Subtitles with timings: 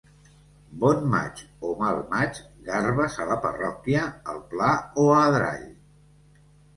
[0.83, 4.71] Bon maig o mal maig, garbes a la Parròquia, al Pla
[5.03, 5.69] o a Adrall.